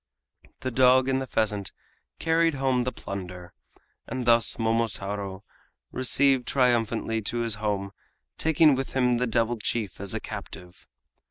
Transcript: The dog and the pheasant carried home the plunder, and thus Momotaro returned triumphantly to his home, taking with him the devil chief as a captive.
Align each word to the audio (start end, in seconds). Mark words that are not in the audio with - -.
The 0.61 0.71
dog 0.71 1.07
and 1.07 1.21
the 1.21 1.27
pheasant 1.27 1.71
carried 2.17 2.55
home 2.55 2.85
the 2.85 2.91
plunder, 2.91 3.53
and 4.07 4.25
thus 4.25 4.57
Momotaro 4.57 5.43
returned 5.91 6.47
triumphantly 6.47 7.21
to 7.21 7.41
his 7.41 7.53
home, 7.61 7.91
taking 8.35 8.73
with 8.73 8.93
him 8.93 9.19
the 9.19 9.27
devil 9.27 9.59
chief 9.59 10.01
as 10.01 10.15
a 10.15 10.19
captive. 10.19 10.87